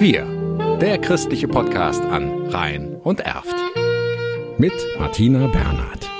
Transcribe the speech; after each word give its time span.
Wir, 0.00 0.26
der 0.80 0.98
christliche 0.98 1.46
Podcast 1.46 2.02
an 2.02 2.48
Rhein 2.48 2.96
und 2.96 3.20
Erft. 3.20 3.54
Mit 4.58 4.72
Martina 4.98 5.46
Bernhard. 5.46 6.10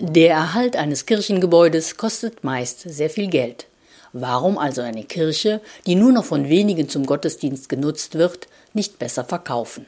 Der 0.00 0.32
Erhalt 0.32 0.74
eines 0.74 1.06
Kirchengebäudes 1.06 1.96
kostet 1.96 2.42
meist 2.42 2.80
sehr 2.80 3.10
viel 3.10 3.28
Geld. 3.28 3.68
Warum 4.12 4.58
also 4.58 4.82
eine 4.82 5.04
Kirche, 5.04 5.60
die 5.86 5.94
nur 5.94 6.10
noch 6.10 6.24
von 6.24 6.48
wenigen 6.48 6.88
zum 6.88 7.06
Gottesdienst 7.06 7.68
genutzt 7.68 8.16
wird, 8.16 8.48
nicht 8.72 8.98
besser 8.98 9.24
verkaufen? 9.24 9.86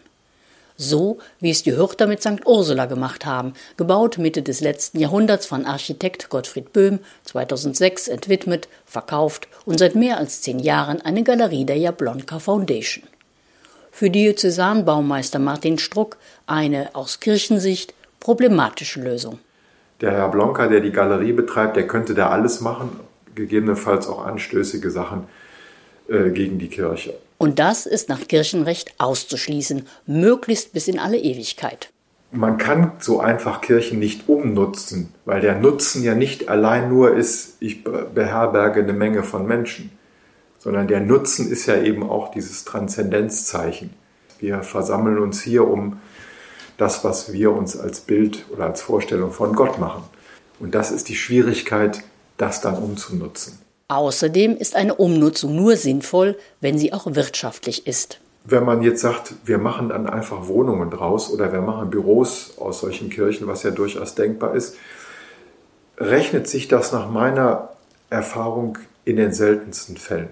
So 0.82 1.18
wie 1.38 1.50
es 1.50 1.62
die 1.62 1.76
Hürter 1.76 2.08
mit 2.08 2.22
St. 2.22 2.44
Ursula 2.44 2.86
gemacht 2.86 3.24
haben, 3.24 3.52
gebaut 3.76 4.18
Mitte 4.18 4.42
des 4.42 4.60
letzten 4.60 4.98
Jahrhunderts 4.98 5.46
von 5.46 5.64
Architekt 5.64 6.28
Gottfried 6.28 6.72
Böhm, 6.72 6.98
2006 7.22 8.08
entwidmet, 8.08 8.68
verkauft 8.84 9.46
und 9.64 9.78
seit 9.78 9.94
mehr 9.94 10.18
als 10.18 10.42
zehn 10.42 10.58
Jahren 10.58 11.00
eine 11.00 11.22
Galerie 11.22 11.64
der 11.64 11.76
Jablonka 11.76 12.40
Foundation. 12.40 13.04
Für 13.92 14.10
Diözesanbaumeister 14.10 15.38
Martin 15.38 15.78
Struck 15.78 16.16
eine 16.46 16.96
aus 16.96 17.20
Kirchensicht 17.20 17.94
problematische 18.18 19.00
Lösung. 19.00 19.38
Der 20.00 20.10
Herr 20.10 20.30
Blonka, 20.30 20.66
der 20.66 20.80
die 20.80 20.90
Galerie 20.90 21.32
betreibt, 21.32 21.76
der 21.76 21.86
könnte 21.86 22.14
da 22.14 22.30
alles 22.30 22.60
machen, 22.60 22.98
gegebenenfalls 23.36 24.08
auch 24.08 24.26
anstößige 24.26 24.90
Sachen 24.90 25.28
äh, 26.08 26.30
gegen 26.30 26.58
die 26.58 26.68
Kirche. 26.68 27.14
Und 27.42 27.58
das 27.58 27.86
ist 27.86 28.08
nach 28.08 28.28
Kirchenrecht 28.28 28.94
auszuschließen, 28.98 29.88
möglichst 30.06 30.72
bis 30.72 30.86
in 30.86 31.00
alle 31.00 31.18
Ewigkeit. 31.18 31.90
Man 32.30 32.56
kann 32.56 32.92
so 33.00 33.18
einfach 33.18 33.60
Kirchen 33.60 33.98
nicht 33.98 34.28
umnutzen, 34.28 35.12
weil 35.24 35.40
der 35.40 35.58
Nutzen 35.58 36.04
ja 36.04 36.14
nicht 36.14 36.48
allein 36.48 36.88
nur 36.88 37.16
ist, 37.16 37.56
ich 37.58 37.82
beherberge 37.82 38.84
eine 38.84 38.92
Menge 38.92 39.24
von 39.24 39.44
Menschen, 39.44 39.90
sondern 40.60 40.86
der 40.86 41.00
Nutzen 41.00 41.50
ist 41.50 41.66
ja 41.66 41.82
eben 41.82 42.08
auch 42.08 42.30
dieses 42.30 42.64
Transzendenzzeichen. 42.64 43.90
Wir 44.38 44.62
versammeln 44.62 45.18
uns 45.18 45.42
hier, 45.42 45.66
um 45.66 45.98
das, 46.76 47.02
was 47.02 47.32
wir 47.32 47.50
uns 47.50 47.76
als 47.76 48.02
Bild 48.02 48.44
oder 48.50 48.66
als 48.66 48.82
Vorstellung 48.82 49.32
von 49.32 49.56
Gott 49.56 49.80
machen. 49.80 50.04
Und 50.60 50.76
das 50.76 50.92
ist 50.92 51.08
die 51.08 51.16
Schwierigkeit, 51.16 52.04
das 52.36 52.60
dann 52.60 52.76
umzunutzen. 52.76 53.58
Außerdem 53.92 54.56
ist 54.56 54.74
eine 54.74 54.94
Umnutzung 54.94 55.54
nur 55.54 55.76
sinnvoll, 55.76 56.38
wenn 56.62 56.78
sie 56.78 56.94
auch 56.94 57.14
wirtschaftlich 57.14 57.86
ist. 57.86 58.20
Wenn 58.42 58.64
man 58.64 58.80
jetzt 58.80 59.02
sagt, 59.02 59.34
wir 59.44 59.58
machen 59.58 59.90
dann 59.90 60.06
einfach 60.06 60.48
Wohnungen 60.48 60.90
draus 60.90 61.30
oder 61.30 61.52
wir 61.52 61.60
machen 61.60 61.90
Büros 61.90 62.54
aus 62.58 62.80
solchen 62.80 63.10
Kirchen, 63.10 63.46
was 63.46 63.64
ja 63.64 63.70
durchaus 63.70 64.14
denkbar 64.14 64.54
ist, 64.54 64.76
rechnet 65.98 66.48
sich 66.48 66.68
das 66.68 66.90
nach 66.92 67.10
meiner 67.10 67.68
Erfahrung 68.08 68.78
in 69.04 69.16
den 69.16 69.34
seltensten 69.34 69.98
Fällen. 69.98 70.30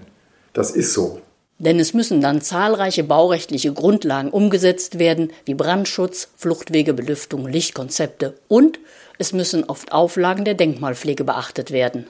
Das 0.53 0.71
ist 0.71 0.93
so. 0.93 1.21
Denn 1.59 1.79
es 1.79 1.93
müssen 1.93 2.19
dann 2.19 2.41
zahlreiche 2.41 3.03
baurechtliche 3.03 3.73
Grundlagen 3.73 4.31
umgesetzt 4.31 4.97
werden, 4.97 5.31
wie 5.45 5.53
Brandschutz, 5.53 6.29
Fluchtwegebelüftung, 6.35 7.47
Lichtkonzepte 7.47 8.33
und 8.47 8.79
es 9.19 9.33
müssen 9.33 9.65
oft 9.65 9.91
Auflagen 9.91 10.45
der 10.45 10.55
Denkmalpflege 10.55 11.23
beachtet 11.23 11.69
werden. 11.69 12.07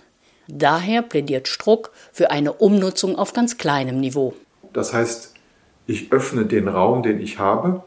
Daher 0.53 1.01
plädiert 1.01 1.47
Struck 1.47 1.91
für 2.11 2.29
eine 2.29 2.51
Umnutzung 2.51 3.17
auf 3.17 3.31
ganz 3.31 3.57
kleinem 3.57 4.01
Niveau. 4.01 4.33
Das 4.73 4.93
heißt, 4.93 5.33
ich 5.87 6.11
öffne 6.11 6.45
den 6.45 6.67
Raum, 6.67 7.03
den 7.03 7.21
ich 7.21 7.39
habe, 7.39 7.83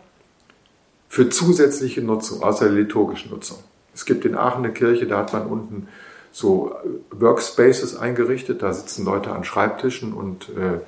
für 1.09 1.29
zusätzliche 1.29 2.01
Nutzung, 2.01 2.43
außer 2.43 2.65
der 2.65 2.75
liturgischen 2.75 3.31
Nutzung. 3.31 3.59
Es 3.95 4.07
gibt 4.07 4.25
in 4.25 4.35
Aachen 4.35 4.65
eine 4.65 4.73
Kirche, 4.73 5.07
da 5.07 5.19
hat 5.19 5.35
man 5.35 5.47
unten 5.47 5.89
so 6.33 6.75
Workspaces 7.11 7.97
eingerichtet, 7.97 8.63
da 8.63 8.73
sitzen 8.73 9.05
Leute 9.05 9.31
an 9.31 9.45
Schreibtischen 9.45 10.15
und 10.15 10.49
äh, 10.49 10.81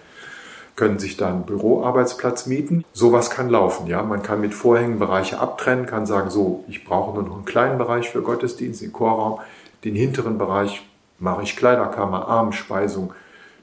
können 0.76 0.98
sich 0.98 1.18
da 1.18 1.28
einen 1.28 1.44
Büroarbeitsplatz 1.44 2.46
mieten. 2.46 2.84
Sowas 2.94 3.28
kann 3.28 3.50
laufen, 3.50 3.86
ja. 3.86 4.02
Man 4.02 4.22
kann 4.22 4.40
mit 4.40 4.54
Vorhängen 4.54 4.98
Bereiche 4.98 5.38
abtrennen, 5.38 5.86
kann 5.86 6.06
sagen, 6.06 6.30
so, 6.30 6.64
ich 6.68 6.84
brauche 6.84 7.14
nur 7.14 7.22
noch 7.22 7.36
einen 7.36 7.44
kleinen 7.44 7.78
Bereich 7.78 8.10
für 8.10 8.22
Gottesdienst, 8.22 8.80
den 8.80 8.92
Chorraum, 8.92 9.40
den 9.84 9.94
hinteren 9.94 10.38
Bereich 10.38 10.82
mache 11.18 11.42
ich 11.42 11.56
Kleiderkammer, 11.56 12.28
Armspeisung, 12.28 13.12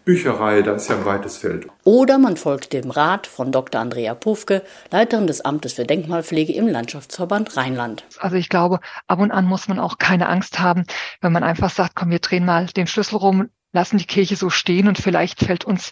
Bücherei, 0.06 0.62
da 0.64 0.74
ist 0.74 0.90
ja 0.90 0.98
ein 0.98 1.06
weites 1.06 1.38
Feld. 1.38 1.68
Oder 1.86 2.18
man 2.18 2.36
folgt 2.36 2.74
dem 2.74 2.92
Rat 2.92 3.26
von 3.26 3.54
Dr. 3.54 3.80
Andrea 3.80 4.14
Pufke, 4.16 4.62
Leiterin 4.92 5.28
des 5.28 5.42
Amtes 5.42 5.74
für 5.74 5.86
Denkmalpflege 5.86 6.52
im 6.54 6.68
Landschaftsverband 6.68 7.56
Rheinland. 7.56 8.04
Also 8.20 8.36
ich 8.36 8.50
glaube, 8.50 8.82
ab 9.08 9.20
und 9.20 9.32
an 9.32 9.46
muss 9.46 9.70
man 9.70 9.80
auch 9.80 9.98
keine 9.98 10.28
Angst 10.28 10.60
haben, 10.60 10.84
wenn 11.22 11.32
man 11.32 11.44
einfach 11.44 11.70
sagt, 11.70 11.96
komm, 11.96 12.10
wir 12.10 12.20
drehen 12.20 12.44
mal 12.44 12.66
den 12.66 12.88
Schlüssel 12.88 13.16
rum, 13.16 13.50
lassen 13.72 13.98
die 13.98 14.06
Kirche 14.06 14.36
so 14.36 14.50
stehen 14.50 14.90
und 14.90 14.98
vielleicht 14.98 15.40
fällt 15.40 15.64
uns 15.64 15.92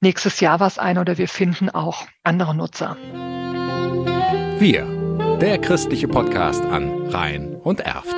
nächstes 0.00 0.40
Jahr 0.40 0.58
was 0.60 0.78
ein 0.78 0.96
oder 0.96 1.18
wir 1.18 1.28
finden 1.28 1.68
auch 1.68 2.06
andere 2.22 2.54
Nutzer. 2.54 2.96
Wir, 4.58 4.86
der 5.40 5.58
christliche 5.58 6.08
Podcast 6.08 6.64
an 6.64 7.08
Rhein 7.08 7.56
und 7.56 7.80
Erft. 7.80 8.16